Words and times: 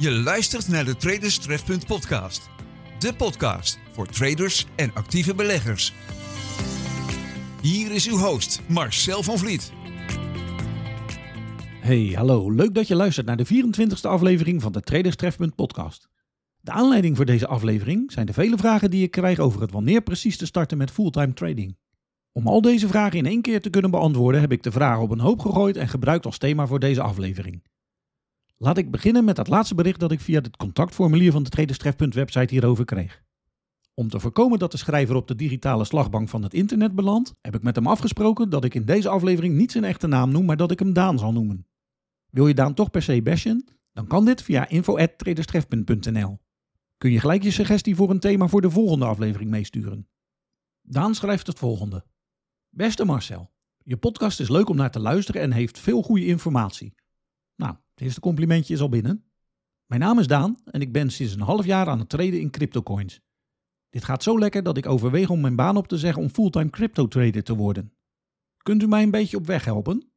Je 0.00 0.10
luistert 0.10 0.68
naar 0.68 0.84
de 0.84 0.96
Traders 0.96 1.38
Trefpunt 1.38 1.86
podcast. 1.86 2.50
De 2.98 3.14
podcast 3.14 3.78
voor 3.92 4.06
traders 4.06 4.66
en 4.76 4.90
actieve 4.94 5.34
beleggers. 5.34 5.94
Hier 7.62 7.94
is 7.94 8.08
uw 8.08 8.16
host 8.16 8.60
Marcel 8.68 9.22
van 9.22 9.38
Vliet. 9.38 9.72
Hey, 11.80 12.12
hallo. 12.14 12.50
Leuk 12.50 12.74
dat 12.74 12.88
je 12.88 12.94
luistert 12.94 13.26
naar 13.26 13.36
de 13.36 13.46
24e 13.46 14.00
aflevering 14.00 14.62
van 14.62 14.72
de 14.72 14.80
Traders 14.80 15.16
Trefpunt 15.16 15.54
podcast. 15.54 16.08
De 16.60 16.70
aanleiding 16.70 17.16
voor 17.16 17.26
deze 17.26 17.46
aflevering 17.46 18.12
zijn 18.12 18.26
de 18.26 18.32
vele 18.32 18.56
vragen 18.56 18.90
die 18.90 19.02
ik 19.02 19.10
krijg 19.10 19.38
over 19.38 19.60
het 19.60 19.72
wanneer 19.72 20.02
precies 20.02 20.36
te 20.36 20.46
starten 20.46 20.78
met 20.78 20.90
fulltime 20.90 21.32
trading. 21.32 21.76
Om 22.32 22.46
al 22.46 22.60
deze 22.60 22.88
vragen 22.88 23.18
in 23.18 23.26
één 23.26 23.42
keer 23.42 23.60
te 23.60 23.70
kunnen 23.70 23.90
beantwoorden 23.90 24.40
heb 24.40 24.52
ik 24.52 24.62
de 24.62 24.72
vragen 24.72 25.02
op 25.02 25.10
een 25.10 25.20
hoop 25.20 25.40
gegooid 25.40 25.76
en 25.76 25.88
gebruikt 25.88 26.26
als 26.26 26.38
thema 26.38 26.66
voor 26.66 26.80
deze 26.80 27.02
aflevering. 27.02 27.62
Laat 28.60 28.78
ik 28.78 28.90
beginnen 28.90 29.24
met 29.24 29.36
het 29.36 29.48
laatste 29.48 29.74
bericht 29.74 30.00
dat 30.00 30.12
ik 30.12 30.20
via 30.20 30.40
het 30.40 30.56
contactformulier 30.56 31.32
van 31.32 31.42
de 31.42 31.48
Traderstrefpunt 31.48 32.14
website 32.14 32.54
hierover 32.54 32.84
kreeg. 32.84 33.22
Om 33.94 34.08
te 34.08 34.20
voorkomen 34.20 34.58
dat 34.58 34.70
de 34.70 34.76
schrijver 34.76 35.16
op 35.16 35.28
de 35.28 35.34
digitale 35.34 35.84
slagbank 35.84 36.28
van 36.28 36.42
het 36.42 36.54
internet 36.54 36.94
belandt, 36.94 37.34
heb 37.40 37.54
ik 37.54 37.62
met 37.62 37.76
hem 37.76 37.86
afgesproken 37.86 38.50
dat 38.50 38.64
ik 38.64 38.74
in 38.74 38.84
deze 38.84 39.08
aflevering 39.08 39.54
niet 39.54 39.72
zijn 39.72 39.84
echte 39.84 40.06
naam 40.06 40.30
noem, 40.30 40.44
maar 40.44 40.56
dat 40.56 40.70
ik 40.70 40.78
hem 40.78 40.92
Daan 40.92 41.18
zal 41.18 41.32
noemen. 41.32 41.66
Wil 42.30 42.46
je 42.46 42.54
Daan 42.54 42.74
toch 42.74 42.90
per 42.90 43.02
se 43.02 43.22
bashen? 43.22 43.64
Dan 43.92 44.06
kan 44.06 44.24
dit 44.24 44.42
via 44.42 44.68
info.traderstrefpunt.nl. 44.68 46.38
Kun 46.96 47.10
je 47.10 47.20
gelijk 47.20 47.42
je 47.42 47.50
suggestie 47.50 47.96
voor 47.96 48.10
een 48.10 48.20
thema 48.20 48.48
voor 48.48 48.60
de 48.60 48.70
volgende 48.70 49.04
aflevering 49.04 49.50
meesturen. 49.50 50.08
Daan 50.82 51.14
schrijft 51.14 51.46
het 51.46 51.58
volgende. 51.58 52.04
Beste 52.68 53.04
Marcel, 53.04 53.50
je 53.82 53.96
podcast 53.96 54.40
is 54.40 54.48
leuk 54.48 54.68
om 54.68 54.76
naar 54.76 54.90
te 54.90 55.00
luisteren 55.00 55.42
en 55.42 55.52
heeft 55.52 55.78
veel 55.78 56.02
goede 56.02 56.26
informatie. 56.26 56.94
Nou, 57.56 57.76
het 57.98 58.06
eerste 58.06 58.20
complimentje 58.20 58.74
is 58.74 58.80
al 58.80 58.88
binnen. 58.88 59.24
Mijn 59.86 60.00
naam 60.00 60.18
is 60.18 60.26
Daan 60.26 60.56
en 60.64 60.80
ik 60.80 60.92
ben 60.92 61.10
sinds 61.10 61.32
een 61.32 61.40
half 61.40 61.64
jaar 61.64 61.88
aan 61.88 61.98
het 61.98 62.08
traden 62.08 62.40
in 62.40 62.50
cryptocoins. 62.50 63.20
Dit 63.88 64.04
gaat 64.04 64.22
zo 64.22 64.38
lekker 64.38 64.62
dat 64.62 64.76
ik 64.76 64.86
overweeg 64.86 65.30
om 65.30 65.40
mijn 65.40 65.56
baan 65.56 65.76
op 65.76 65.88
te 65.88 65.98
zeggen 65.98 66.22
om 66.22 66.28
fulltime 66.28 66.70
crypto 66.70 67.08
trader 67.08 67.42
te 67.42 67.56
worden. 67.56 67.92
Kunt 68.62 68.82
u 68.82 68.86
mij 68.86 69.02
een 69.02 69.10
beetje 69.10 69.36
op 69.36 69.46
weg 69.46 69.64
helpen? 69.64 70.10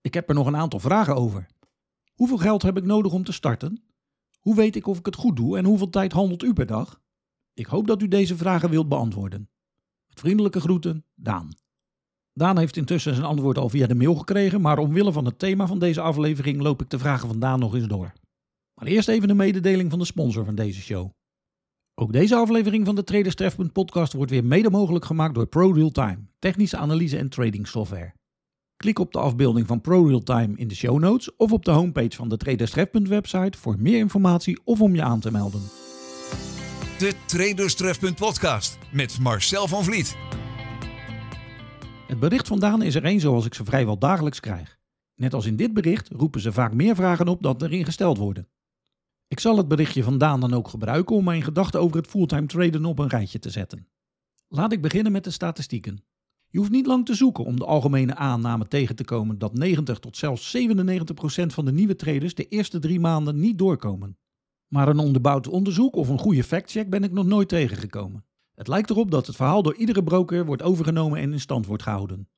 Ik 0.00 0.14
heb 0.14 0.28
er 0.28 0.34
nog 0.34 0.46
een 0.46 0.56
aantal 0.56 0.80
vragen 0.80 1.14
over. 1.14 1.46
Hoeveel 2.12 2.38
geld 2.38 2.62
heb 2.62 2.76
ik 2.76 2.84
nodig 2.84 3.12
om 3.12 3.24
te 3.24 3.32
starten? 3.32 3.84
Hoe 4.40 4.54
weet 4.54 4.76
ik 4.76 4.86
of 4.86 4.98
ik 4.98 5.06
het 5.06 5.16
goed 5.16 5.36
doe 5.36 5.56
en 5.56 5.64
hoeveel 5.64 5.90
tijd 5.90 6.12
handelt 6.12 6.42
u 6.42 6.52
per 6.52 6.66
dag? 6.66 7.00
Ik 7.54 7.66
hoop 7.66 7.86
dat 7.86 8.02
u 8.02 8.08
deze 8.08 8.36
vragen 8.36 8.70
wilt 8.70 8.88
beantwoorden. 8.88 9.50
Met 10.06 10.20
vriendelijke 10.20 10.60
groeten, 10.60 11.04
Daan. 11.14 11.50
Daan 12.34 12.58
heeft 12.58 12.76
intussen 12.76 13.14
zijn 13.14 13.26
antwoord 13.26 13.58
al 13.58 13.68
via 13.68 13.86
de 13.86 13.94
mail 13.94 14.14
gekregen, 14.14 14.60
maar 14.60 14.78
omwille 14.78 15.12
van 15.12 15.24
het 15.24 15.38
thema 15.38 15.66
van 15.66 15.78
deze 15.78 16.00
aflevering 16.00 16.60
loop 16.62 16.82
ik 16.82 16.90
de 16.90 16.98
vragen 16.98 17.28
van 17.28 17.38
Daan 17.38 17.58
nog 17.58 17.74
eens 17.74 17.86
door. 17.86 18.12
Maar 18.74 18.88
eerst 18.88 19.08
even 19.08 19.30
een 19.30 19.36
mededeling 19.36 19.90
van 19.90 19.98
de 19.98 20.04
sponsor 20.04 20.44
van 20.44 20.54
deze 20.54 20.80
show. 20.80 21.10
Ook 21.94 22.12
deze 22.12 22.36
aflevering 22.36 22.86
van 22.86 22.94
de 22.94 23.04
Traders 23.04 23.34
Trefpunt 23.34 23.72
podcast 23.72 24.12
wordt 24.12 24.30
weer 24.30 24.44
mede 24.44 24.70
mogelijk 24.70 25.04
gemaakt 25.04 25.34
door 25.34 25.46
ProRealTime, 25.46 26.18
technische 26.38 26.76
analyse 26.76 27.18
en 27.18 27.28
trading 27.28 27.68
software. 27.68 28.14
Klik 28.76 28.98
op 28.98 29.12
de 29.12 29.18
afbeelding 29.18 29.66
van 29.66 29.80
ProRealTime 29.80 30.56
in 30.56 30.68
de 30.68 30.74
show 30.74 30.98
notes 30.98 31.36
of 31.36 31.52
op 31.52 31.64
de 31.64 31.70
homepage 31.70 32.16
van 32.16 32.28
de 32.28 32.36
Traders 32.36 32.70
Trefpunt 32.70 33.08
website 33.08 33.58
voor 33.58 33.76
meer 33.78 33.98
informatie 33.98 34.60
of 34.64 34.80
om 34.80 34.94
je 34.94 35.02
aan 35.02 35.20
te 35.20 35.30
melden. 35.30 35.62
De 36.98 37.12
Traders 37.26 37.74
Trefpunt 37.74 38.16
podcast 38.16 38.78
met 38.92 39.18
Marcel 39.20 39.68
van 39.68 39.84
Vliet. 39.84 40.33
Het 42.06 42.20
bericht 42.20 42.48
van 42.48 42.58
Daan 42.58 42.82
is 42.82 42.94
er 42.94 43.04
één 43.04 43.20
zoals 43.20 43.46
ik 43.46 43.54
ze 43.54 43.64
vrijwel 43.64 43.98
dagelijks 43.98 44.40
krijg. 44.40 44.78
Net 45.14 45.34
als 45.34 45.46
in 45.46 45.56
dit 45.56 45.72
bericht 45.72 46.08
roepen 46.08 46.40
ze 46.40 46.52
vaak 46.52 46.74
meer 46.74 46.94
vragen 46.94 47.28
op 47.28 47.42
dan 47.42 47.56
erin 47.62 47.84
gesteld 47.84 48.18
worden. 48.18 48.48
Ik 49.28 49.40
zal 49.40 49.56
het 49.56 49.68
berichtje 49.68 50.02
van 50.02 50.18
Daan 50.18 50.40
dan 50.40 50.54
ook 50.54 50.68
gebruiken 50.68 51.16
om 51.16 51.24
mijn 51.24 51.42
gedachten 51.42 51.80
over 51.80 51.96
het 51.96 52.06
fulltime 52.06 52.46
traden 52.46 52.84
op 52.84 52.98
een 52.98 53.08
rijtje 53.08 53.38
te 53.38 53.50
zetten. 53.50 53.88
Laat 54.48 54.72
ik 54.72 54.82
beginnen 54.82 55.12
met 55.12 55.24
de 55.24 55.30
statistieken. 55.30 56.04
Je 56.48 56.58
hoeft 56.58 56.70
niet 56.70 56.86
lang 56.86 57.06
te 57.06 57.14
zoeken 57.14 57.44
om 57.44 57.58
de 57.58 57.64
algemene 57.64 58.14
aanname 58.14 58.68
tegen 58.68 58.96
te 58.96 59.04
komen 59.04 59.38
dat 59.38 59.54
90 59.54 59.98
tot 59.98 60.16
zelfs 60.16 60.56
97% 60.56 60.60
van 61.46 61.64
de 61.64 61.72
nieuwe 61.72 61.96
traders 61.96 62.34
de 62.34 62.48
eerste 62.48 62.78
drie 62.78 63.00
maanden 63.00 63.40
niet 63.40 63.58
doorkomen. 63.58 64.18
Maar 64.68 64.88
een 64.88 64.98
onderbouwd 64.98 65.48
onderzoek 65.48 65.96
of 65.96 66.08
een 66.08 66.18
goede 66.18 66.44
factcheck 66.44 66.90
ben 66.90 67.04
ik 67.04 67.12
nog 67.12 67.26
nooit 67.26 67.48
tegengekomen. 67.48 68.24
Het 68.54 68.68
lijkt 68.68 68.90
erop 68.90 69.10
dat 69.10 69.26
het 69.26 69.36
verhaal 69.36 69.62
door 69.62 69.74
iedere 69.74 70.02
broker 70.02 70.44
wordt 70.44 70.62
overgenomen 70.62 71.18
en 71.18 71.32
in 71.32 71.40
stand 71.40 71.66
wordt 71.66 71.82
gehouden. 71.82 72.28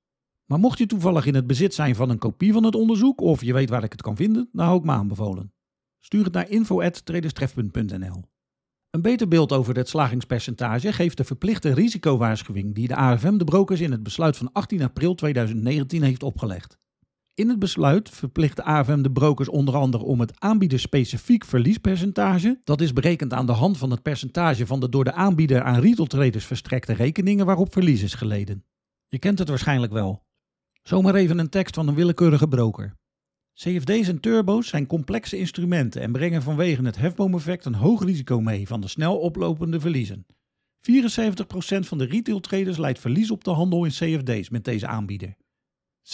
Maar 0.44 0.59
mocht 0.59 0.78
je 0.78 0.87
toevallig 0.87 1.27
in 1.27 1.34
het 1.34 1.47
bezit 1.47 1.75
zijn 1.75 1.94
van 1.94 2.10
een 2.10 2.19
kopie 2.19 2.53
van 2.53 2.65
het 2.65 2.75
onderzoek 2.75 3.21
of 3.21 3.43
je 3.43 3.53
weet 3.53 3.71
waar 3.71 3.84
ik 3.84 3.93
het 3.93 4.03
kan 4.03 4.16
vinden, 4.16 4.49
dan 4.53 4.66
hou 4.66 4.78
ik 4.78 4.84
me 4.84 4.93
aanbevolen. 4.93 5.53
Stuur 6.00 6.25
het 6.25 6.32
naar 6.32 6.50
info.traderstrefpunt.nl. 6.50 8.25
Een 8.91 9.03
beter 9.03 9.28
beeld 9.28 9.53
over 9.53 9.77
het 9.77 9.88
slagingspercentage 9.88 10.93
geeft 10.93 11.16
de 11.16 11.25
verplichte 11.25 11.75
risicowaarschuwing 11.75 12.75
die 12.75 12.88
de 12.88 12.97
AFM 12.97 13.37
de 13.37 13.44
brokers 13.44 13.81
in 13.81 13.93
het 13.93 14.03
besluit 14.03 14.37
van 14.37 14.53
18 14.53 14.83
april 14.83 15.15
2019 15.15 16.03
heeft 16.03 16.22
opgelegd. 16.22 16.78
In 17.37 17.49
het 17.49 17.59
besluit 17.59 18.11
verplicht 18.11 18.57
de 18.57 18.63
AFM 18.63 19.03
de 19.03 19.11
brokers 19.11 19.49
onder 19.49 19.75
andere 19.75 20.05
om 20.05 20.21
het 20.21 20.41
aanbiederspecifiek 20.41 21.45
verliespercentage, 21.45 22.61
dat 22.65 22.81
is 22.81 22.93
berekend 22.93 23.33
aan 23.33 23.47
de 23.47 23.53
hand 23.53 23.79
van 23.79 23.91
het 23.91 24.03
percentage 24.03 24.67
van 24.67 24.81
de 24.81 24.89
door 24.89 25.05
de 25.05 25.13
aanbieder 25.13 25.63
aan 25.63 25.81
retailtraders 25.81 26.45
verstrekte 26.45 26.93
rekeningen 26.93 27.47
waarop 27.47 27.73
verlies 27.73 28.03
is 28.03 28.15
geleden. 28.15 28.65
Je 29.09 29.19
kent 29.19 29.39
het 29.39 29.49
waarschijnlijk 29.49 29.93
wel. 29.93 30.25
Zomaar 30.83 31.15
even 31.15 31.39
een 31.39 31.49
tekst 31.49 31.75
van 31.75 31.89
een 31.89 31.95
willekeurige 31.95 32.49
broker. 32.49 32.97
CFD's 33.55 34.09
en 34.09 34.21
turbo's 34.21 34.69
zijn 34.69 34.87
complexe 34.87 35.37
instrumenten 35.39 36.01
en 36.01 36.13
brengen 36.13 36.43
vanwege 36.43 36.83
het 36.85 36.97
hefboomeffect 36.97 37.65
een 37.65 37.75
hoog 37.75 38.05
risico 38.05 38.41
mee 38.41 38.67
van 38.67 38.81
de 38.81 38.89
snel 38.89 39.19
oplopende 39.19 39.81
verliezen. 39.81 40.27
74% 40.27 40.31
van 41.79 41.99
de 41.99 42.05
retailtraders 42.05 42.77
leidt 42.77 42.99
verlies 42.99 43.31
op 43.31 43.45
de 43.45 43.51
handel 43.51 43.85
in 43.85 43.91
CFD's 43.91 44.49
met 44.49 44.65
deze 44.65 44.87
aanbieder. 44.87 45.37
76% 46.06 46.09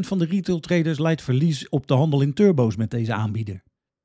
van 0.00 0.18
de 0.18 0.24
retailtraders 0.24 0.98
leidt 0.98 1.22
verlies 1.22 1.68
op 1.68 1.86
de 1.86 1.94
handel 1.94 2.20
in 2.20 2.32
turbo's 2.32 2.76
met 2.76 2.90
deze 2.90 3.12
aanbieder. 3.12 3.62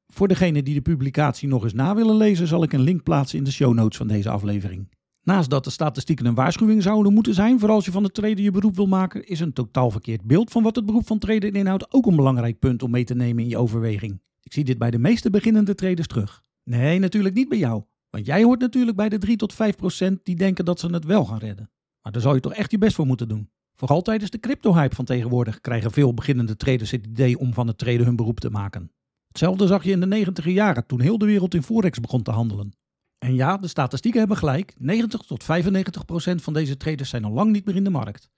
Voor 0.07 0.27
degenen 0.27 0.63
die 0.63 0.73
de 0.73 0.81
publicatie 0.81 1.47
nog 1.47 1.63
eens 1.63 1.73
na 1.73 1.95
willen 1.95 2.15
lezen, 2.15 2.47
zal 2.47 2.63
ik 2.63 2.73
een 2.73 2.81
link 2.81 3.03
plaatsen 3.03 3.37
in 3.37 3.43
de 3.43 3.51
show 3.51 3.73
notes 3.73 3.97
van 3.97 4.07
deze 4.07 4.29
aflevering. 4.29 4.89
Naast 5.23 5.49
dat 5.49 5.63
de 5.63 5.69
statistieken 5.69 6.25
een 6.25 6.35
waarschuwing 6.35 6.83
zouden 6.83 7.13
moeten 7.13 7.33
zijn 7.33 7.59
voor 7.59 7.69
als 7.69 7.85
je 7.85 7.91
van 7.91 8.03
het 8.03 8.13
traden 8.13 8.43
je 8.43 8.51
beroep 8.51 8.75
wil 8.75 8.87
maken, 8.87 9.27
is 9.27 9.39
een 9.39 9.53
totaal 9.53 9.91
verkeerd 9.91 10.21
beeld 10.21 10.51
van 10.51 10.63
wat 10.63 10.75
het 10.75 10.85
beroep 10.85 11.07
van 11.07 11.19
traden 11.19 11.53
inhoudt 11.53 11.93
ook 11.93 12.05
een 12.05 12.15
belangrijk 12.15 12.59
punt 12.59 12.83
om 12.83 12.91
mee 12.91 13.03
te 13.03 13.15
nemen 13.15 13.43
in 13.43 13.49
je 13.49 13.57
overweging. 13.57 14.21
Ik 14.41 14.53
zie 14.53 14.63
dit 14.63 14.77
bij 14.77 14.91
de 14.91 14.99
meeste 14.99 15.29
beginnende 15.29 15.75
traders 15.75 16.07
terug. 16.07 16.43
Nee, 16.63 16.99
natuurlijk 16.99 17.35
niet 17.35 17.49
bij 17.49 17.57
jou. 17.57 17.83
Want 18.09 18.25
jij 18.25 18.43
hoort 18.43 18.59
natuurlijk 18.59 18.97
bij 18.97 19.09
de 19.09 19.17
3 19.17 19.37
tot 19.37 19.53
5 19.53 19.75
procent 19.75 20.19
die 20.23 20.35
denken 20.35 20.65
dat 20.65 20.79
ze 20.79 20.87
het 20.87 21.05
wel 21.05 21.25
gaan 21.25 21.39
redden. 21.39 21.71
Maar 22.01 22.11
daar 22.11 22.21
zou 22.21 22.35
je 22.35 22.41
toch 22.41 22.53
echt 22.53 22.71
je 22.71 22.77
best 22.77 22.95
voor 22.95 23.05
moeten 23.05 23.27
doen. 23.27 23.49
Vooral 23.81 24.01
tijdens 24.01 24.31
de 24.31 24.39
crypto-hype 24.39 24.95
van 24.95 25.05
tegenwoordig 25.05 25.61
krijgen 25.61 25.91
veel 25.91 26.13
beginnende 26.13 26.55
traders 26.55 26.91
het 26.91 27.05
idee 27.05 27.39
om 27.39 27.53
van 27.53 27.67
het 27.67 27.77
traden 27.77 28.05
hun 28.05 28.15
beroep 28.15 28.39
te 28.39 28.49
maken. 28.49 28.91
Hetzelfde 29.27 29.67
zag 29.67 29.83
je 29.83 29.91
in 29.91 29.99
de 29.99 30.05
90 30.05 30.45
jaren 30.45 30.85
toen 30.85 31.01
heel 31.01 31.17
de 31.17 31.25
wereld 31.25 31.53
in 31.53 31.63
forex 31.63 31.99
begon 31.99 32.21
te 32.21 32.31
handelen. 32.31 32.71
En 33.17 33.35
ja, 33.35 33.57
de 33.57 33.67
statistieken 33.67 34.19
hebben 34.19 34.37
gelijk. 34.37 34.73
90 34.77 35.21
tot 35.21 35.43
95 35.43 36.05
procent 36.05 36.41
van 36.41 36.53
deze 36.53 36.77
traders 36.77 37.09
zijn 37.09 37.25
al 37.25 37.31
lang 37.31 37.51
niet 37.51 37.65
meer 37.65 37.75
in 37.75 37.83
de 37.83 37.89
markt. 37.89 38.29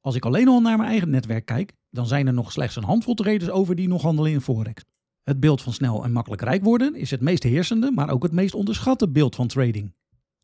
Als 0.00 0.14
ik 0.14 0.24
alleen 0.24 0.48
al 0.48 0.60
naar 0.60 0.76
mijn 0.76 0.90
eigen 0.90 1.10
netwerk 1.10 1.46
kijk, 1.46 1.72
dan 1.90 2.06
zijn 2.06 2.26
er 2.26 2.32
nog 2.32 2.52
slechts 2.52 2.76
een 2.76 2.84
handvol 2.84 3.14
traders 3.14 3.50
over 3.50 3.74
die 3.74 3.88
nog 3.88 4.02
handelen 4.02 4.32
in 4.32 4.40
forex. 4.40 4.84
Het 5.22 5.40
beeld 5.40 5.62
van 5.62 5.72
snel 5.72 6.04
en 6.04 6.12
makkelijk 6.12 6.42
rijk 6.42 6.64
worden 6.64 6.94
is 6.94 7.10
het 7.10 7.20
meest 7.20 7.42
heersende, 7.42 7.90
maar 7.90 8.10
ook 8.10 8.22
het 8.22 8.32
meest 8.32 8.54
onderschatte 8.54 9.08
beeld 9.08 9.34
van 9.34 9.46
trading. 9.46 9.92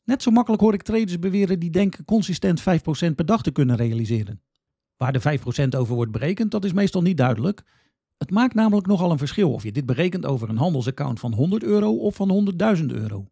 Net 0.07 0.23
zo 0.23 0.31
makkelijk 0.31 0.63
hoor 0.63 0.75
ik 0.75 0.83
traders 0.83 1.19
beweren 1.19 1.59
die 1.59 1.71
denken 1.71 2.05
consistent 2.05 2.61
5% 2.61 2.65
per 3.15 3.27
dag 3.27 3.43
te 3.43 3.51
kunnen 3.51 3.77
realiseren. 3.77 4.43
Waar 4.97 5.13
de 5.13 5.39
5% 5.39 5.69
over 5.77 5.95
wordt 5.95 6.13
berekend, 6.13 6.51
dat 6.51 6.65
is 6.65 6.73
meestal 6.73 7.03
niet 7.03 7.17
duidelijk. 7.17 7.63
Het 8.17 8.31
maakt 8.31 8.55
namelijk 8.55 8.87
nogal 8.87 9.11
een 9.11 9.19
verschil 9.19 9.53
of 9.53 9.63
je 9.63 9.73
dit 9.73 9.87
berekent 9.87 10.27
over 10.27 10.49
een 10.49 10.57
handelsaccount 10.57 11.21
van 11.21 11.33
100 11.33 11.63
euro 11.63 11.97
of 11.97 12.15
van 12.15 12.55
100.000 12.79 12.85
euro. 12.87 13.27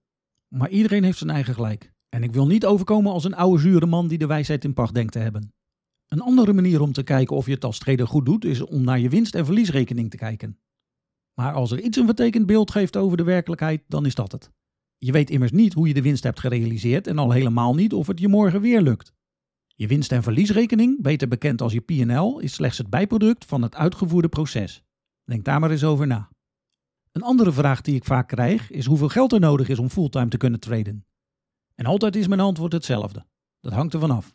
Maar 0.48 0.68
iedereen 0.68 1.04
heeft 1.04 1.18
zijn 1.18 1.30
eigen 1.30 1.54
gelijk. 1.54 1.92
En 2.08 2.22
ik 2.22 2.32
wil 2.32 2.46
niet 2.46 2.66
overkomen 2.66 3.12
als 3.12 3.24
een 3.24 3.34
oude 3.34 3.60
zure 3.60 3.86
man 3.86 4.08
die 4.08 4.18
de 4.18 4.26
wijsheid 4.26 4.64
in 4.64 4.74
pacht 4.74 4.94
denkt 4.94 5.12
te 5.12 5.18
hebben. 5.18 5.52
Een 6.08 6.20
andere 6.20 6.52
manier 6.52 6.80
om 6.80 6.92
te 6.92 7.02
kijken 7.02 7.36
of 7.36 7.46
je 7.46 7.52
het 7.52 7.64
als 7.64 7.78
trader 7.78 8.06
goed 8.06 8.26
doet, 8.26 8.44
is 8.44 8.60
om 8.60 8.84
naar 8.84 8.98
je 8.98 9.08
winst- 9.08 9.34
en 9.34 9.44
verliesrekening 9.44 10.10
te 10.10 10.16
kijken. 10.16 10.58
Maar 11.34 11.52
als 11.52 11.70
er 11.70 11.80
iets 11.80 11.96
een 11.96 12.04
vertekend 12.04 12.46
beeld 12.46 12.70
geeft 12.70 12.96
over 12.96 13.16
de 13.16 13.24
werkelijkheid, 13.24 13.82
dan 13.88 14.06
is 14.06 14.14
dat 14.14 14.32
het. 14.32 14.50
Je 14.98 15.12
weet 15.12 15.30
immers 15.30 15.52
niet 15.52 15.72
hoe 15.72 15.88
je 15.88 15.94
de 15.94 16.02
winst 16.02 16.22
hebt 16.22 16.40
gerealiseerd 16.40 17.06
en 17.06 17.18
al 17.18 17.30
helemaal 17.30 17.74
niet 17.74 17.92
of 17.92 18.06
het 18.06 18.20
je 18.20 18.28
morgen 18.28 18.60
weer 18.60 18.80
lukt. 18.80 19.12
Je 19.76 19.86
winst- 19.86 20.12
en 20.12 20.22
verliesrekening, 20.22 21.02
beter 21.02 21.28
bekend 21.28 21.60
als 21.60 21.72
je 21.72 21.80
P&L, 21.80 22.38
is 22.38 22.52
slechts 22.52 22.78
het 22.78 22.90
bijproduct 22.90 23.44
van 23.44 23.62
het 23.62 23.74
uitgevoerde 23.74 24.28
proces. 24.28 24.82
Denk 25.24 25.44
daar 25.44 25.60
maar 25.60 25.70
eens 25.70 25.84
over 25.84 26.06
na. 26.06 26.30
Een 27.12 27.22
andere 27.22 27.52
vraag 27.52 27.80
die 27.80 27.94
ik 27.94 28.04
vaak 28.04 28.28
krijg 28.28 28.70
is 28.70 28.86
hoeveel 28.86 29.08
geld 29.08 29.32
er 29.32 29.40
nodig 29.40 29.68
is 29.68 29.78
om 29.78 29.88
fulltime 29.88 30.28
te 30.28 30.36
kunnen 30.36 30.60
traden. 30.60 31.04
En 31.74 31.86
altijd 31.86 32.16
is 32.16 32.26
mijn 32.26 32.40
antwoord 32.40 32.72
hetzelfde. 32.72 33.26
Dat 33.60 33.72
hangt 33.72 33.94
ervan 33.94 34.10
af. 34.10 34.34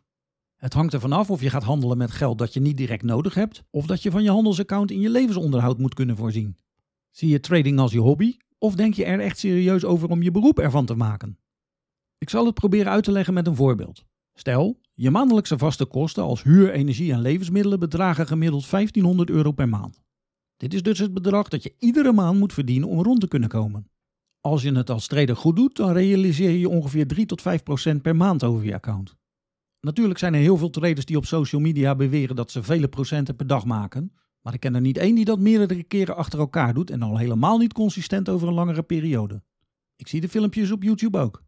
Het 0.56 0.74
hangt 0.74 0.94
ervan 0.94 1.12
af 1.12 1.30
of 1.30 1.42
je 1.42 1.50
gaat 1.50 1.64
handelen 1.64 1.98
met 1.98 2.12
geld 2.12 2.38
dat 2.38 2.54
je 2.54 2.60
niet 2.60 2.78
direct 2.78 3.04
nodig 3.04 3.34
hebt, 3.34 3.64
of 3.70 3.86
dat 3.86 4.04
je 4.04 4.12
van 4.12 4.24
je 4.24 4.30
handelsaccount 4.30 4.92
in 4.92 5.00
je 5.00 5.10
levensonderhoud 5.10 5.78
moet 5.78 5.94
kunnen 5.94 6.16
voorzien. 6.16 6.58
Zie 7.10 7.30
je 7.30 7.40
trading 7.40 7.80
als 7.80 7.92
je 7.92 8.00
hobby, 8.00 8.38
Of 8.60 8.76
denk 8.76 8.94
je 8.94 9.06
er 9.06 9.20
echt 9.20 9.38
serieus 9.38 9.86
over 9.86 10.10
om 10.10 10.22
je 10.22 10.32
beroep 10.32 10.60
ervan 10.60 10.86
te 10.86 10.96
maken? 10.96 11.38
Ik 12.18 12.30
zal 12.30 12.46
het 12.46 12.54
proberen 12.54 12.92
uit 12.92 13.04
te 13.04 13.12
leggen 13.12 13.34
met 13.34 13.48
een 13.48 13.56
voorbeeld. 13.56 14.06
Stel, 14.34 14.80
je 14.94 15.12
maandelijkse 15.12 15.58
vaste 15.58 15.86
kosten 15.86 16.24
als 16.24 16.44
huur, 16.44 16.72
energie 16.72 17.12
en 17.12 17.22
levensmiddelen 17.22 17.80
bedragen 17.80 18.28
gemiddeld 18.28 18.70
1500 18.70 19.30
euro 19.30 19.52
per 19.52 19.70
maand. 19.70 20.02
Dit 20.58 20.74
is 20.74 20.84
dus 20.84 21.00
het 21.00 21.14
bedrag 21.14 21.48
dat 21.48 21.64
je 21.64 21.74
iedere 21.80 22.12
maand 22.12 22.40
moet 22.40 22.54
verdienen 22.54 22.90
om 22.90 23.04
rond 23.04 23.20
te 23.20 23.28
kunnen 23.28 23.50
komen. 23.50 23.90
Als 24.42 24.62
je 24.62 24.72
het 24.72 24.90
als 24.90 25.08
trader 25.08 25.36
goed 25.36 25.56
doet, 25.56 25.76
dan 25.76 25.92
realiseer 25.92 26.52
je 26.52 26.70
ongeveer 26.70 27.08
3 27.08 27.26
tot 27.26 27.42
5 27.42 27.64
procent 27.64 28.02
per 28.02 28.16
maand 28.16 28.44
over 28.44 28.66
je 28.66 28.74
account. 28.74 29.16
Natuurlijk 29.82 30.20
zijn 30.20 30.34
er 30.34 30.40
heel 30.40 30.58
veel 30.58 30.70
traders 30.70 31.06
die 31.06 31.18
op 31.18 31.26
social 31.26 31.62
media 31.62 31.96
beweren 31.96 32.36
dat 32.36 32.52
ze 32.52 32.64
vele 32.64 32.88
procenten 32.88 33.36
per 33.36 33.48
dag 33.48 33.66
maken, 33.66 34.14
maar 34.42 34.54
ik 34.54 34.60
ken 34.60 34.76
er 34.76 34.82
niet 34.82 34.98
één 34.98 35.16
die 35.16 35.26
dat 35.26 35.40
meerdere 35.40 35.84
keren 35.84 36.16
achter 36.16 36.40
elkaar 36.40 36.74
doet 36.74 36.90
en 36.90 37.02
al 37.02 37.18
helemaal 37.18 37.58
niet 37.58 37.74
consistent 37.74 38.30
over 38.30 38.48
een 38.48 38.54
langere 38.54 38.84
periode. 38.84 39.44
Ik 39.96 40.08
zie 40.08 40.22
de 40.22 40.30
filmpjes 40.30 40.72
op 40.72 40.84
YouTube 40.84 41.18
ook. 41.18 41.44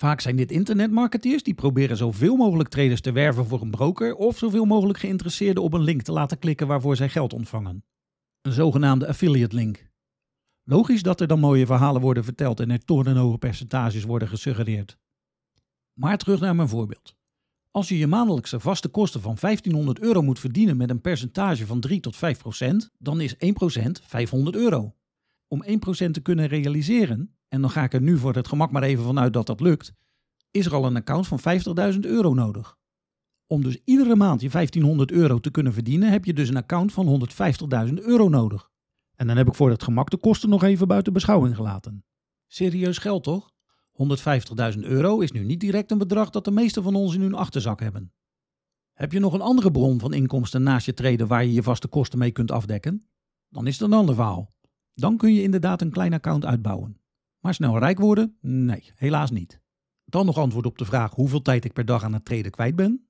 Vaak 0.00 0.20
zijn 0.20 0.36
dit 0.36 0.50
internetmarketeers 0.50 1.42
die 1.42 1.54
proberen 1.54 1.96
zoveel 1.96 2.36
mogelijk 2.36 2.68
traders 2.68 3.00
te 3.00 3.12
werven 3.12 3.46
voor 3.46 3.60
een 3.60 3.70
broker 3.70 4.14
of 4.14 4.38
zoveel 4.38 4.64
mogelijk 4.64 4.98
geïnteresseerden 4.98 5.62
op 5.62 5.72
een 5.72 5.82
link 5.82 6.02
te 6.02 6.12
laten 6.12 6.38
klikken 6.38 6.66
waarvoor 6.66 6.96
zij 6.96 7.08
geld 7.08 7.32
ontvangen. 7.32 7.84
Een 8.40 8.52
zogenaamde 8.52 9.06
affiliate 9.06 9.54
link. 9.54 9.90
Logisch 10.64 11.02
dat 11.02 11.20
er 11.20 11.26
dan 11.26 11.40
mooie 11.40 11.66
verhalen 11.66 12.00
worden 12.00 12.24
verteld 12.24 12.60
en 12.60 12.70
er 12.70 12.84
torenhoge 12.84 13.38
percentages 13.38 14.04
worden 14.04 14.28
gesuggereerd. 14.28 14.98
Maar 15.92 16.18
terug 16.18 16.40
naar 16.40 16.56
mijn 16.56 16.68
voorbeeld. 16.68 17.18
Als 17.72 17.88
je 17.88 17.98
je 17.98 18.06
maandelijkse 18.06 18.60
vaste 18.60 18.88
kosten 18.88 19.20
van 19.20 19.36
1500 19.40 20.00
euro 20.00 20.22
moet 20.22 20.38
verdienen 20.38 20.76
met 20.76 20.90
een 20.90 21.00
percentage 21.00 21.66
van 21.66 21.80
3 21.80 22.00
tot 22.00 22.16
5 22.16 22.38
procent, 22.38 22.90
dan 22.98 23.20
is 23.20 23.36
1 23.36 23.52
procent 23.52 24.00
500 24.04 24.56
euro. 24.56 24.94
Om 25.48 25.62
1 25.62 25.78
procent 25.78 26.14
te 26.14 26.20
kunnen 26.20 26.46
realiseren, 26.46 27.36
en 27.48 27.60
dan 27.60 27.70
ga 27.70 27.82
ik 27.82 27.92
er 27.92 28.00
nu 28.00 28.18
voor 28.18 28.34
het 28.34 28.48
gemak 28.48 28.70
maar 28.70 28.82
even 28.82 29.04
vanuit 29.04 29.32
dat 29.32 29.46
dat 29.46 29.60
lukt, 29.60 29.92
is 30.50 30.66
er 30.66 30.74
al 30.74 30.86
een 30.86 30.96
account 30.96 31.26
van 31.26 31.40
50.000 31.94 32.00
euro 32.00 32.34
nodig. 32.34 32.78
Om 33.46 33.62
dus 33.62 33.78
iedere 33.84 34.16
maand 34.16 34.40
je 34.40 34.48
1500 34.48 35.10
euro 35.10 35.38
te 35.38 35.50
kunnen 35.50 35.72
verdienen, 35.72 36.10
heb 36.10 36.24
je 36.24 36.32
dus 36.32 36.48
een 36.48 36.56
account 36.56 36.92
van 36.92 37.28
150.000 37.88 37.94
euro 37.94 38.28
nodig. 38.28 38.70
En 39.14 39.26
dan 39.26 39.36
heb 39.36 39.46
ik 39.46 39.54
voor 39.54 39.70
het 39.70 39.82
gemak 39.82 40.10
de 40.10 40.18
kosten 40.18 40.48
nog 40.48 40.62
even 40.62 40.88
buiten 40.88 41.12
beschouwing 41.12 41.56
gelaten. 41.56 42.04
Serieus 42.46 42.98
geld 42.98 43.22
toch? 43.22 43.50
150.000 44.74 44.78
euro 44.78 45.20
is 45.20 45.32
nu 45.32 45.44
niet 45.44 45.60
direct 45.60 45.90
een 45.90 45.98
bedrag 45.98 46.30
dat 46.30 46.44
de 46.44 46.50
meesten 46.50 46.82
van 46.82 46.94
ons 46.94 47.14
in 47.14 47.20
hun 47.20 47.34
achterzak 47.34 47.80
hebben. 47.80 48.12
Heb 48.92 49.12
je 49.12 49.18
nog 49.18 49.32
een 49.32 49.40
andere 49.40 49.70
bron 49.70 50.00
van 50.00 50.12
inkomsten 50.12 50.62
naast 50.62 50.86
je 50.86 50.94
treden 50.94 51.26
waar 51.26 51.44
je 51.44 51.52
je 51.52 51.62
vaste 51.62 51.88
kosten 51.88 52.18
mee 52.18 52.30
kunt 52.30 52.50
afdekken? 52.50 53.08
Dan 53.48 53.66
is 53.66 53.78
het 53.78 53.88
een 53.88 53.96
ander 53.96 54.14
verhaal. 54.14 54.54
Dan 54.94 55.16
kun 55.16 55.34
je 55.34 55.42
inderdaad 55.42 55.80
een 55.80 55.90
klein 55.90 56.12
account 56.12 56.44
uitbouwen. 56.44 57.00
Maar 57.40 57.54
snel 57.54 57.78
rijk 57.78 57.98
worden? 57.98 58.36
Nee, 58.40 58.92
helaas 58.94 59.30
niet. 59.30 59.60
Dan 60.04 60.26
nog 60.26 60.38
antwoord 60.38 60.66
op 60.66 60.78
de 60.78 60.84
vraag 60.84 61.14
hoeveel 61.14 61.42
tijd 61.42 61.64
ik 61.64 61.72
per 61.72 61.84
dag 61.84 62.02
aan 62.04 62.12
het 62.12 62.24
treden 62.24 62.50
kwijt 62.50 62.76
ben? 62.76 63.08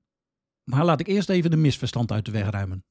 Maar 0.65 0.85
laat 0.85 1.01
ik 1.01 1.07
eerst 1.07 1.29
even 1.29 1.51
de 1.51 1.57
misverstand 1.57 2.13
uit 2.13 2.25
de 2.25 2.31
weg 2.31 2.51
ruimen. 2.51 2.85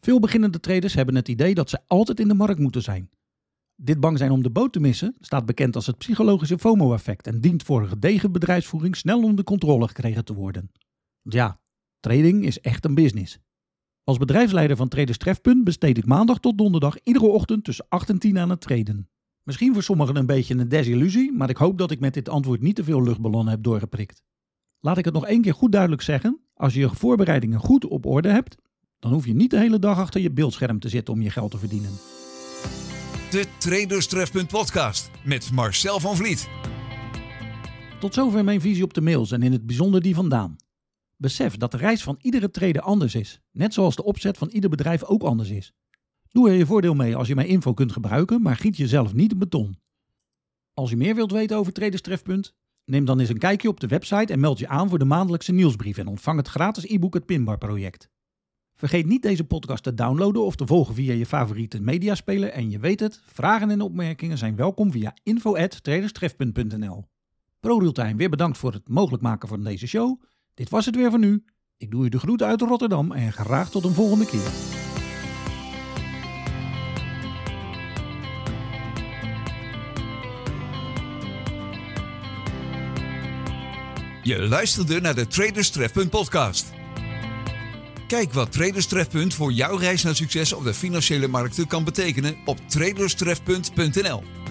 Veel 0.00 0.20
beginnende 0.20 0.60
traders 0.60 0.94
hebben 0.94 1.14
het 1.14 1.28
idee 1.28 1.54
dat 1.54 1.70
ze 1.70 1.80
altijd 1.86 2.20
in 2.20 2.28
de 2.28 2.34
markt 2.34 2.58
moeten 2.58 2.82
zijn. 2.82 3.10
Dit 3.76 4.00
bang 4.00 4.18
zijn 4.18 4.30
om 4.30 4.42
de 4.42 4.50
boot 4.50 4.72
te 4.72 4.80
missen 4.80 5.16
staat 5.20 5.46
bekend 5.46 5.76
als 5.76 5.86
het 5.86 5.98
psychologische 5.98 6.58
FOMO-effect 6.58 7.26
en 7.26 7.40
dient 7.40 7.62
voor 7.62 7.82
een 7.82 7.88
gedegen 7.88 8.32
bedrijfsvoering 8.32 8.96
snel 8.96 9.22
onder 9.22 9.44
controle 9.44 9.86
gekregen 9.86 10.24
te 10.24 10.34
worden. 10.34 10.70
Want 11.22 11.34
ja, 11.34 11.60
trading 12.00 12.44
is 12.44 12.60
echt 12.60 12.84
een 12.84 12.94
business. 12.94 13.38
Als 14.04 14.18
bedrijfsleider 14.18 14.76
van 14.76 14.88
Traders 14.88 15.18
Trefpunt 15.18 15.64
besteed 15.64 15.98
ik 15.98 16.06
maandag 16.06 16.38
tot 16.38 16.58
donderdag 16.58 16.96
iedere 17.02 17.26
ochtend 17.26 17.64
tussen 17.64 17.86
8 17.88 18.08
en 18.08 18.18
10 18.18 18.38
aan 18.38 18.50
het 18.50 18.60
traden. 18.60 19.08
Misschien 19.42 19.72
voor 19.72 19.82
sommigen 19.82 20.16
een 20.16 20.26
beetje 20.26 20.54
een 20.54 20.68
desillusie, 20.68 21.32
maar 21.32 21.50
ik 21.50 21.56
hoop 21.56 21.78
dat 21.78 21.90
ik 21.90 22.00
met 22.00 22.14
dit 22.14 22.28
antwoord 22.28 22.60
niet 22.60 22.76
te 22.76 22.84
veel 22.84 23.02
luchtballonnen 23.02 23.52
heb 23.52 23.62
doorgeprikt. 23.62 24.22
Laat 24.80 24.98
ik 24.98 25.04
het 25.04 25.14
nog 25.14 25.26
één 25.26 25.42
keer 25.42 25.54
goed 25.54 25.72
duidelijk 25.72 26.02
zeggen: 26.02 26.40
als 26.54 26.74
je 26.74 26.80
je 26.80 26.88
voorbereidingen 26.88 27.58
goed 27.58 27.84
op 27.84 28.06
orde 28.06 28.28
hebt, 28.28 28.56
dan 28.98 29.12
hoef 29.12 29.26
je 29.26 29.34
niet 29.34 29.50
de 29.50 29.58
hele 29.58 29.78
dag 29.78 29.98
achter 29.98 30.20
je 30.20 30.30
beeldscherm 30.30 30.78
te 30.78 30.88
zitten 30.88 31.14
om 31.14 31.22
je 31.22 31.30
geld 31.30 31.50
te 31.50 31.58
verdienen. 31.58 31.90
De 33.32 33.46
Traderstrefpunt 33.58 34.48
podcast 34.48 35.10
met 35.24 35.52
Marcel 35.52 36.00
van 36.00 36.16
Vliet. 36.16 36.48
Tot 38.00 38.14
zover 38.14 38.44
mijn 38.44 38.60
visie 38.60 38.84
op 38.84 38.94
de 38.94 39.00
mails 39.00 39.30
en 39.30 39.42
in 39.42 39.52
het 39.52 39.66
bijzonder 39.66 40.02
die 40.02 40.14
vandaan. 40.14 40.56
Besef 41.16 41.56
dat 41.56 41.70
de 41.70 41.76
reis 41.76 42.02
van 42.02 42.18
iedere 42.20 42.50
trader 42.50 42.82
anders 42.82 43.14
is, 43.14 43.40
net 43.50 43.74
zoals 43.74 43.96
de 43.96 44.04
opzet 44.04 44.38
van 44.38 44.48
ieder 44.48 44.70
bedrijf 44.70 45.04
ook 45.04 45.22
anders 45.22 45.50
is. 45.50 45.72
Doe 46.28 46.48
er 46.48 46.54
je 46.54 46.66
voordeel 46.66 46.94
mee 46.94 47.16
als 47.16 47.28
je 47.28 47.34
mijn 47.34 47.48
info 47.48 47.74
kunt 47.74 47.92
gebruiken, 47.92 48.42
maar 48.42 48.56
giet 48.56 48.76
jezelf 48.76 49.14
niet 49.14 49.32
in 49.32 49.38
beton. 49.38 49.78
Als 50.74 50.90
je 50.90 50.96
meer 50.96 51.14
wilt 51.14 51.32
weten 51.32 51.56
over 51.56 51.72
Traderstrefpunt, 51.72 52.54
neem 52.84 53.04
dan 53.04 53.20
eens 53.20 53.28
een 53.28 53.38
kijkje 53.38 53.68
op 53.68 53.80
de 53.80 53.86
website 53.86 54.32
en 54.32 54.40
meld 54.40 54.58
je 54.58 54.68
aan 54.68 54.88
voor 54.88 54.98
de 54.98 55.04
maandelijkse 55.04 55.52
nieuwsbrief 55.52 55.98
en 55.98 56.06
ontvang 56.06 56.38
het 56.38 56.48
gratis 56.48 56.84
e-book 56.84 57.14
Het 57.14 57.26
Pinbar 57.26 57.58
Project. 57.58 58.11
Vergeet 58.82 59.06
niet 59.06 59.22
deze 59.22 59.44
podcast 59.44 59.82
te 59.82 59.94
downloaden 59.94 60.44
of 60.44 60.56
te 60.56 60.66
volgen 60.66 60.94
via 60.94 61.12
je 61.12 61.26
favoriete 61.26 61.80
mediaspeler. 61.80 62.48
En 62.48 62.70
je 62.70 62.78
weet 62.78 63.00
het, 63.00 63.22
vragen 63.26 63.70
en 63.70 63.80
opmerkingen 63.80 64.38
zijn 64.38 64.56
welkom 64.56 64.92
via 64.92 65.16
info.traderstref.nl. 65.22 67.04
ProRealtime, 67.60 68.14
weer 68.14 68.28
bedankt 68.28 68.58
voor 68.58 68.72
het 68.72 68.88
mogelijk 68.88 69.22
maken 69.22 69.48
van 69.48 69.64
deze 69.64 69.86
show. 69.86 70.22
Dit 70.54 70.68
was 70.68 70.86
het 70.86 70.96
weer 70.96 71.10
van 71.10 71.20
nu. 71.20 71.44
Ik 71.76 71.90
doe 71.90 72.04
u 72.04 72.08
de 72.08 72.18
groeten 72.18 72.46
uit 72.46 72.60
Rotterdam 72.60 73.12
en 73.12 73.32
graag 73.32 73.70
tot 73.70 73.84
een 73.84 73.92
volgende 73.92 74.26
keer. 74.26 74.50
Je 84.22 84.48
luisterde 84.48 85.00
naar 85.00 85.14
de 85.14 85.26
Traderstrefpunt 85.26 86.10
podcast. 86.10 86.80
Kijk 88.12 88.32
wat 88.32 88.52
Traderstrefpunt 88.52 89.34
voor 89.34 89.52
jouw 89.52 89.76
reis 89.76 90.02
naar 90.02 90.14
succes 90.14 90.52
op 90.52 90.64
de 90.64 90.74
financiële 90.74 91.28
markten 91.28 91.66
kan 91.66 91.84
betekenen 91.84 92.36
op 92.44 92.58
traderstrefpunt.nl. 92.68 94.41